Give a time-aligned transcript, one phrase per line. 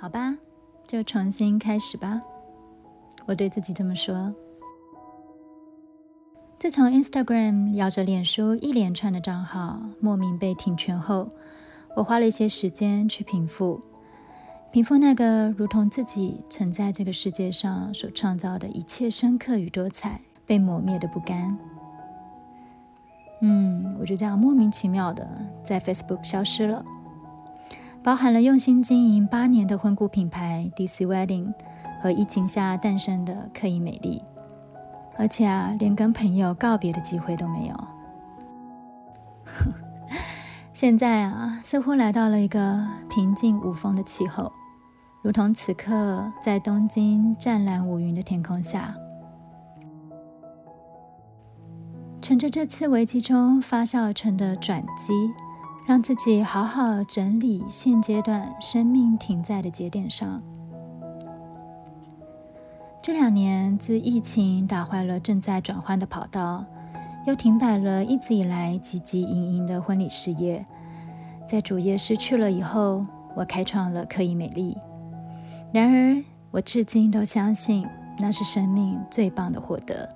[0.00, 0.34] 好吧，
[0.86, 2.22] 就重新开始吧。
[3.26, 4.34] 我对自己这么说。
[6.58, 11.28] 自从 Instagram 摇着脸书一连串的账号莫名被停权后，
[11.94, 13.78] 我花了一些时间去平复，
[14.72, 21.58] 平复那个如同自己曾在这个世界上所创造的一切深刻与多彩被磨灭的不甘。
[23.42, 25.28] 嗯，我就这样莫名其妙的
[25.62, 26.82] 在 Facebook 消失了。
[28.02, 31.52] 包含了用心经营八年的婚顾品牌 DC Wedding
[32.02, 34.24] 和疫情下诞生的刻意美丽，
[35.18, 37.74] 而且啊，连跟朋友告别的机会都没有。
[40.72, 44.50] 现在啊，似乎来到了一个平静无风的气候，
[45.22, 48.94] 如同此刻在东京湛蓝无云的天空下，
[52.22, 55.12] 乘着这次危机中发酵而成的转机。
[55.90, 60.40] 让自己好好整理现阶段生命停在的节点上。
[63.02, 66.64] 这两年，自疫情打坏了正在转换的跑道，
[67.26, 70.64] 又停摆了一直以来汲汲营营的婚礼事业，
[71.44, 74.78] 在主业失去了以后，我开创了刻意美丽。
[75.72, 77.84] 然而，我至今都相信
[78.16, 80.08] 那是生命最棒的获得。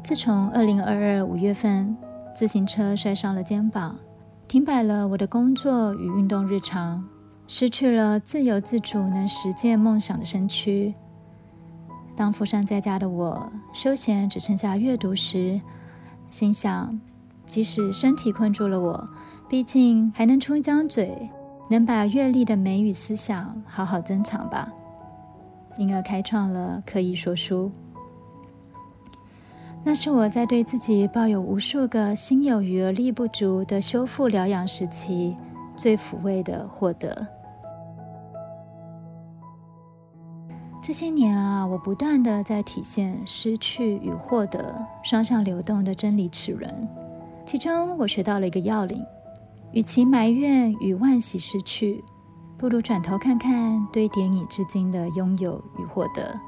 [0.00, 1.96] 自从二零二二五月份。
[2.34, 3.96] 自行车摔伤了肩膀，
[4.48, 7.04] 停摆了我的工作与运动日常，
[7.46, 10.94] 失去了自由自主能实践梦想的身躯。
[12.16, 15.60] 当负伤在家的我，休闲只剩下阅读时，
[16.30, 16.98] 心想，
[17.46, 19.06] 即使身体困住了我，
[19.48, 21.30] 毕竟还能出一张嘴，
[21.68, 24.72] 能把阅历的美与思想好好珍藏吧。
[25.76, 27.70] 因而开创了刻意说书。
[29.82, 35.34] 那是我在对自己抱有无数个心有余而力不足的修复疗养时期
[35.74, 37.26] 最抚慰的获得。
[40.82, 46.88] 这些年啊，我不断的在体现失去与获得双向流动的真理齿轮。
[47.46, 49.04] 其中，我学到了一个要领：
[49.72, 52.02] 与其埋怨与惋惜失去，
[52.56, 56.38] 不如转头看看堆叠你至今的拥有与获得。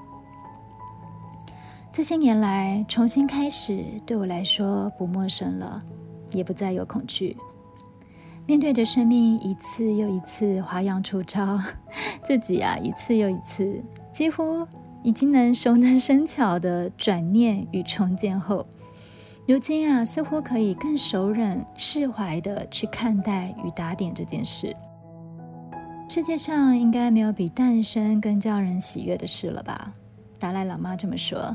[1.93, 5.79] 这些年来，重新开始对我来说不陌生了，
[6.31, 7.37] 也不再有恐惧。
[8.47, 11.61] 面对着生命一次又一次花样出招，
[12.25, 14.67] 自己啊一次又一次，几乎
[15.03, 18.67] 已经能熟能生巧的转念与重建后，
[19.47, 24.75] 如今啊似乎可以更熟稔释怀的去看待与打点这件事。
[26.09, 29.93] 世界上应该没有比诞生更叫人喜悦的事了吧？
[30.39, 31.55] 达赖喇嘛这么说。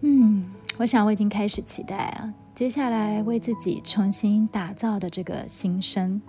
[0.00, 0.44] 嗯，
[0.78, 6.20] 我想我已经开始期待啊，接下来为自己重新打造的这个新生。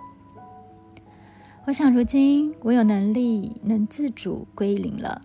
[1.66, 5.20] 我想如今我有能力能自主归零了，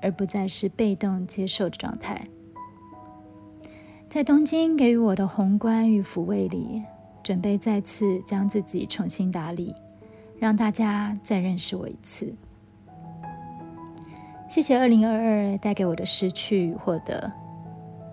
[0.00, 2.24] 而不再是被动接受的状态。
[4.08, 6.82] 在东京给予我的宏观与抚慰里，
[7.22, 9.74] 准备再次将自己重新打理，
[10.38, 12.32] 让大家再认识我一次。
[14.48, 17.32] 谢谢二零二二带给我的失去与获得。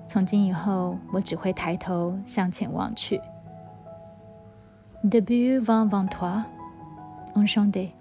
[0.09, 3.21] 从今以后，我只会抬头向前望去。
[5.03, 6.43] Debut v e n v e n toi,
[7.35, 7.91] enchanté。